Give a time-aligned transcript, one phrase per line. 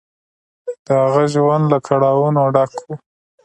[0.85, 2.87] د هغه ژوند له کړاوونو ډک و.